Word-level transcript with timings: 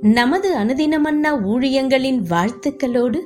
நமது 0.00 0.58
அனுதினமன்னா 0.58 1.40
ஊழியங்களின் 1.46 2.22
வாழ்த்துக்களோடு 2.30 3.20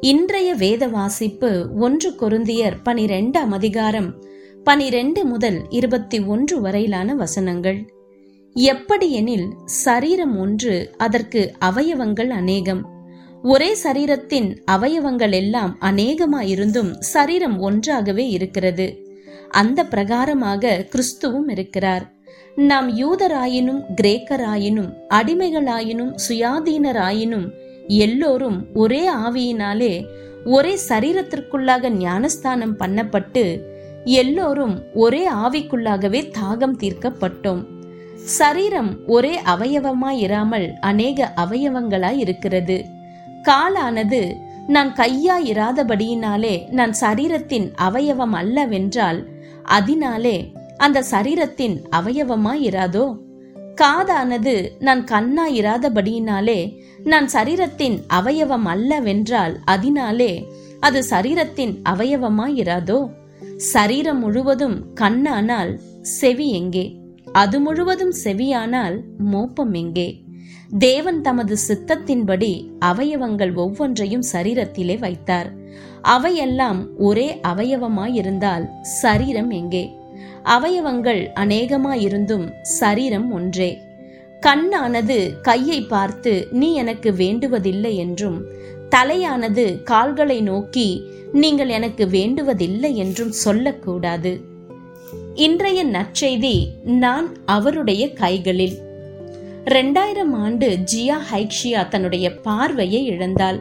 இன்றைய 0.00 0.54
வேத 0.54 0.86
வாசிப்பு 0.86 1.68
ஒன்று 1.78 2.10
கொருந்தியர் 2.10 2.76
பனிரெண்டாம் 2.84 3.48
அதிகாரம் 3.50 4.24
பனிரெண்டு 4.64 5.24
முதல் 5.24 5.66
இருபத்தி 5.68 6.20
ஒன்று 6.20 6.60
வரையிலான 6.60 7.14
வசனங்கள். 7.14 7.92
எப்படியெனில் 8.54 9.48
சரீரம் 9.64 10.38
ஒன்று 10.38 10.90
அதற்கு 10.96 11.52
அவயவங்கள் 11.60 12.28
அநேகம். 12.28 12.86
ஒரே 13.42 13.76
சரீரத்தின் 13.82 14.56
அவயவங்கள் 14.70 15.32
எல்லாம் 15.32 15.76
அநேகமாயிருந்தும் 15.80 16.98
சரீரம் 16.98 17.58
ஒன்றாகவே 17.58 18.28
இருக்கிறது. 18.28 19.06
அந்த 19.48 19.84
பிரகாரமாக 19.84 20.88
கிறிஸ்துவும் 20.88 21.50
இருக்கிறார். 21.50 22.17
நாம் 22.58 22.96
யூதராயினும் 22.96 23.82
கிரேக்கராயினும் 24.02 24.92
அடிமைகளாயினும் 25.14 26.14
சுயாதீனராயினும் 26.28 27.50
எல்லோரும் 27.86 28.66
ஒரே 28.74 29.10
ஆவியினாலே 29.10 30.04
ஒரே 30.44 30.78
சரீரத்திற்குள்ளாக 30.88 31.88
ஞானஸ்தானம் 31.88 32.78
பண்ணப்பட்டு 32.78 33.60
எல்லோரும் 34.04 34.82
ஒரே 34.94 35.30
ஆவிக்குள்ளாகவே 35.30 36.32
தாகம் 36.40 36.76
தீர்க்கப்பட்டோம். 36.80 37.64
சரீரம் 38.14 39.06
ஒரே 39.06 39.38
அவயவமாயிராமல் 39.38 40.70
அநேக 40.80 41.32
அவயவங்களாய் 41.36 42.18
இருக்கிறது 42.18 42.84
காலானது 43.42 44.34
நான் 44.66 44.92
கையா 44.92 45.38
இராதபடியினாலே 45.44 46.70
நான் 46.70 46.94
சரீரத்தின் 47.00 47.72
அவயவம் 47.74 48.34
அல்லவென்றால் 48.34 49.24
அதனாலே 49.62 50.52
அந்த 50.78 51.04
சரீரத்தின் 51.10 51.82
அவயவமாயிராதோ? 51.92 53.16
காதானது 53.74 54.68
நான் 54.78 55.04
கண்ணா 55.04 55.48
இராதபடியினாலே 55.48 56.76
நான் 57.04 57.28
சரீரத்தின் 57.32 58.00
அவயவம் 58.08 58.66
அல்லவென்றால் 58.66 59.56
அதனாலே 59.64 60.48
அது 60.80 61.04
சரீரத்தின் 61.10 61.74
அவயவமாயிராதோ? 61.88 63.08
சரீரம் 63.56 64.18
முழுவதும் 64.18 64.86
கண்ணானால் 64.94 65.78
செவி 66.00 66.50
எங்கே? 66.50 67.00
அது 67.32 67.60
முழுவதும் 67.60 68.14
செவியானால் 68.24 69.00
மோப்பம் 69.18 69.72
எங்கே? 69.72 70.22
தேவன் 70.78 71.20
தமது 71.20 71.56
சித்தத்தின்படி 71.68 72.68
அவயவங்கள் 72.80 73.54
ஒவ்வொன்றையும் 73.54 74.22
சரீரத்திலே 74.32 74.98
வைத்தார். 74.98 75.50
அவையெல்லாம் 76.02 76.96
ஒரே 76.96 77.40
அவயவமாயிருந்தால் 77.48 78.82
சரீரம் 78.82 79.50
எங்கே? 79.50 79.97
அவயவங்கள் 80.54 81.22
அநேகமாயிருந்தும் 81.34 82.46
சரீரம் 82.62 83.28
ஒன்றே. 83.32 83.70
கண்ணானது 84.42 85.18
கையை 85.40 85.80
பார்த்து 85.82 86.32
நீ 86.50 86.68
எனக்கு 86.74 87.10
வேண்டுவதில்லை 87.12 87.92
என்றும் 87.96 88.38
தலையானது 88.90 89.64
கால்களை 89.82 90.38
நோக்கி 90.40 90.88
நீங்கள் 91.32 91.68
எனக்கு 91.68 92.04
வேண்டுவதில்லை 92.06 92.92
என்றும் 92.94 93.32
சொல்லக்கூடாது. 93.44 94.32
இன்றைய 95.34 95.80
நற்செய்தி 95.86 96.56
நான் 96.84 97.26
அவருடைய 97.46 98.04
கைகளில் 98.12 98.76
ரெண்டாயிரம் 99.64 100.32
ஆண்டு 100.32 100.68
ஜியா 100.92 101.16
ஹைக்ஷியா 101.32 101.88
தன்னுடைய 101.88 102.26
பார்வையை 102.40 103.02
இழந்தாள். 103.10 103.58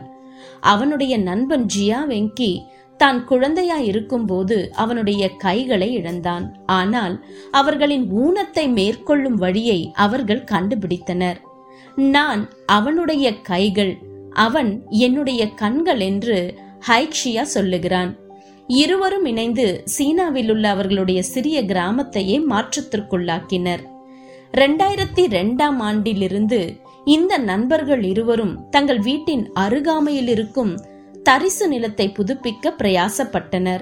அவனுடைய 0.60 1.14
நண்பன் 1.20 1.66
ஜியா 1.76 2.00
வெங்கி 2.08 2.52
தான் 2.98 3.20
குழந்தையா 3.24 3.78
இருக்கும்போது 3.78 4.58
அவனுடைய 4.74 5.24
கைகளை 5.36 5.90
இழந்தான். 5.94 6.46
ஆனால் 6.66 7.16
அவர்களின் 7.52 8.06
ஊனத்தை 8.24 8.66
மேற்கொள்ளும் 8.74 9.36
வழியை 9.36 9.80
அவர்கள் 10.06 10.48
கண்டுபிடித்தனர். 10.52 11.40
நான் 11.96 12.42
அவனுடைய 12.66 13.28
கைகள் 13.42 13.94
அவன் 14.46 14.72
என்னுடைய 14.90 15.44
கண்கள் 15.54 16.00
என்று 16.00 16.38
ஹைக்ஷியா 16.88 17.42
சொல்லுகிறான். 17.42 18.12
இருவரும் 18.68 19.26
இணைந்து 19.26 19.82
சீனாவில் 19.86 20.50
உள்ள 20.50 20.70
அவர்களுடைய 20.70 21.20
சிறிய 21.24 21.58
கிராமத்தையே 21.62 22.38
மாற்றத்திற்குள்ளாக்கினர். 22.50 23.84
ரெண்டாயிரத்தி 24.54 25.24
ரெண்டாம் 25.38 25.80
ஆண்டிலிருந்து 25.80 26.60
இந்த 27.06 27.34
நண்பர்கள் 27.38 28.04
இருவரும் 28.04 28.54
தங்கள் 28.70 29.00
வீட்டின் 29.00 29.44
அருகாமையில் 29.54 30.28
இருக்கும் 30.28 30.74
தரிசு 31.28 31.68
நிலத்தை 31.68 32.14
புதுப்பிக்க 32.18 32.72
பிரயாசப்பட்டனர். 32.78 33.82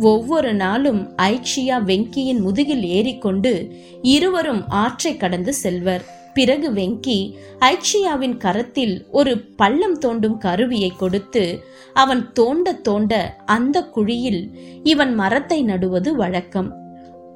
ஒவ்வொரு 0.00 0.54
நாளும் 0.54 1.00
ஐக்ஷியா 1.16 1.76
வெங்கியின் 1.90 2.40
முதுகில் 2.40 2.82
ஏறிக்கொண்டு 2.82 3.76
இருவரும் 4.02 4.68
ஆற்றை 4.68 5.16
கடந்து 5.16 5.52
செல்வர். 5.54 6.04
பிறகு 6.34 6.70
வெங்கி 6.70 7.34
ஐக்ஷியாவின் 7.60 8.36
கரத்தில் 8.36 9.06
ஒரு 9.10 9.38
பள்ளம் 9.38 9.98
தோண்டும் 9.98 10.38
கருவியை 10.38 10.92
கொடுத்து 10.96 11.64
அவன் 11.94 12.32
தோண்ட 12.32 12.72
தோண்ட 12.72 13.36
அந்த 13.46 13.82
குழியில் 13.84 14.42
இவன் 14.82 15.14
மரத்தை 15.14 15.62
நடுவது 15.62 16.16
வழக்கம். 16.16 16.72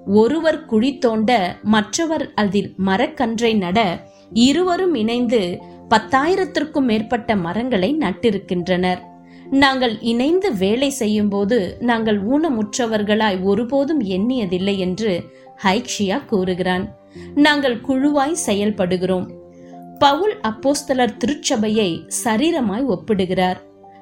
ஒருவர் 0.06 0.64
குழி 0.64 0.98
தோண்ட 0.98 1.56
மற்றவர் 1.62 2.34
அதில் 2.34 2.74
மரக்கன்றை 2.86 3.56
நட 3.56 4.08
இருவரும் 4.32 4.94
இணைந்து 4.94 5.58
பத்தாயிரத்திற்கும் 5.90 6.88
மேற்பட்ட 6.90 7.36
மரங்களை 7.36 7.96
நட்டிருக்கின்றனர். 8.00 9.10
நாங்கள் 9.52 10.00
இணைந்து 10.00 10.56
வேலை 10.56 10.90
செய்யும்போது 10.90 11.76
நாங்கள் 11.80 12.26
ஊனமுற்றவர்களாய் 12.26 13.42
ஒருபோதும் 13.42 14.00
எண்ணியதில்லை 14.00 14.76
என்று 14.76 15.22
ஹைக்ஷியா 15.62 16.24
கூறுகிறான். 16.24 16.96
நாங்கள் 17.34 17.80
குழுவாய் 17.80 18.36
செயல்படுகிறோம். 18.46 19.26
பவுல் 19.98 20.34
அப்போஸ்தலர் 20.42 21.16
திருச்சபையை 21.16 22.08
சரீரமாய் 22.24 22.84
ஒப்பிடுகிறார். 22.84 23.56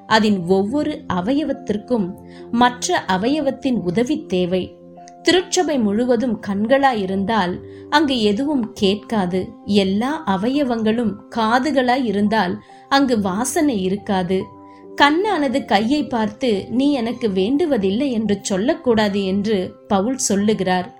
அதன் 0.07 0.45
ஒவ்வொரு 0.47 1.01
அவயவத்திற்கும் 1.13 2.13
மற்ற 2.51 3.03
அவயவத்தின் 3.07 3.75
உதவி 3.83 4.25
தேவை. 4.25 4.75
திருச்சபை 5.23 5.79
முழுவதும் 5.79 6.41
கண்களாயிருந்தால் 6.47 7.59
அங்கு 7.89 8.21
எதுவும் 8.21 8.73
கேட்காது. 8.73 9.47
எல்லா 9.65 10.23
அவயவங்களும் 10.27 11.13
காதுகளாய் 11.35 12.03
இருந்தால் 12.03 12.63
அங்கு 12.89 13.21
வாசனை 13.21 13.81
இருக்காது. 13.81 14.59
கண்ணானது 14.95 15.65
கையை 15.65 16.03
பார்த்து 16.03 16.65
நீ 16.69 16.91
எனக்கு 16.91 17.29
வேண்டுவதில்லை 17.29 18.11
என்று 18.11 18.39
சொல்லக்கூடாது 18.41 19.25
என்று 19.25 19.75
பவுல் 19.87 20.17
சொல்லுகிறார். 20.17 20.99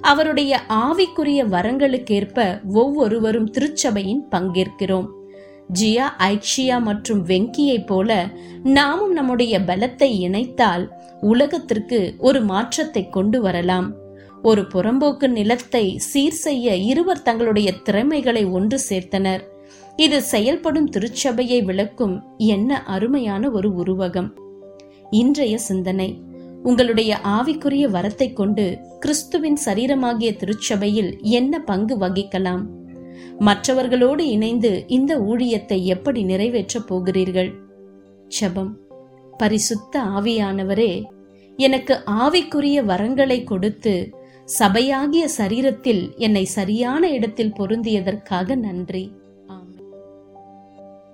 அவருடைய 0.00 0.60
ஆவிக்குரிய 0.68 1.40
வரங்களுக்கேற்ப 1.48 2.62
ஒவ்வொருவரும் 2.72 3.50
திருச்சபையின் 3.50 4.22
பங்கேற்கிறோம். 4.30 5.08
ஜியா 5.80 6.06
ஐக்ஷியா 6.18 6.80
மற்றும் 6.80 7.26
வெங்கியை 7.26 7.86
போல 7.86 8.26
நாமும் 8.62 9.12
நம்முடைய 9.12 9.60
பலத்தை 9.60 10.10
இணைத்தால் 10.18 10.90
உலகத்திற்கு 11.20 12.14
ஒரு 12.18 12.40
மாற்றத்தை 12.42 13.08
கொண்டு 13.08 13.40
வரலாம். 13.40 13.94
ஒரு 14.42 14.62
புறம்போக்கு 14.62 15.26
நிலத்தை 15.28 15.98
சீர் 15.98 16.40
செய்ய 16.46 16.74
இருவர் 16.76 17.22
தங்களுடைய 17.22 17.72
திறமைகளை 17.72 18.44
ஒன்று 18.44 18.78
சேர்த்தனர். 18.88 19.42
இது 19.96 20.22
செயல்படும் 20.22 20.90
திருச்சபையை 20.90 21.64
விளக்கும் 21.64 22.22
என்ன 22.36 22.82
அருமையான 22.82 23.50
ஒரு 23.50 23.70
உருவகம். 23.70 24.30
இன்றைய 25.10 25.58
சிந்தனை. 25.58 26.22
உங்களுடைய 26.62 27.18
ஆவிக்குரிய 27.24 27.88
வரத்தை 27.88 28.32
கொண்டு 28.32 28.78
கிறிஸ்துவின் 29.00 29.58
சரீரமாகிய 29.64 30.36
திருச்சபையில் 30.36 31.18
என்ன 31.20 31.58
பங்கு 31.58 31.98
வகிக்கலாம்? 31.98 32.62
மற்றவர்களோடு 33.38 34.28
இணைந்து 34.28 34.84
இந்த 34.86 35.18
ஊழியத்தை 35.18 35.82
எப்படி 35.82 36.24
நிறைவேற்றப் 36.24 36.86
போகிறீர்கள்? 36.86 37.52
செபம் 38.40 38.70
பரிசுத்த 39.38 40.02
ஆவியானவரே 40.02 41.04
எனக்கு 41.56 42.02
ஆவிக்குரிய 42.06 42.84
வரங்களை 42.84 43.44
கொடுத்து 43.44 44.10
சபையாகிய 44.58 45.28
சரீரத்தில் 45.38 46.16
என்னை 46.16 46.44
சரியான 46.44 47.08
இடத்தில் 47.08 47.52
பொருந்தியதற்காக 47.52 48.54
நன்றி. 48.56 49.12